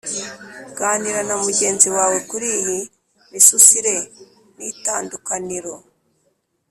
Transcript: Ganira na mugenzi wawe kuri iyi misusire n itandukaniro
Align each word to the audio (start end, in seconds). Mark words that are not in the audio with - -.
Ganira 0.77 1.21
na 1.27 1.35
mugenzi 1.43 1.87
wawe 1.95 2.17
kuri 2.29 2.47
iyi 2.59 2.79
misusire 3.31 3.95
n 4.55 4.57
itandukaniro 4.71 5.73